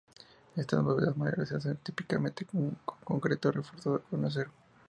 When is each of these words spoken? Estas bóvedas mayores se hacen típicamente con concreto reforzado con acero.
Estas 0.55 0.83
bóvedas 0.83 1.15
mayores 1.15 1.49
se 1.49 1.57
hacen 1.57 1.77
típicamente 1.83 2.45
con 2.47 2.71
concreto 3.03 3.51
reforzado 3.51 4.01
con 4.09 4.25
acero. 4.25 4.49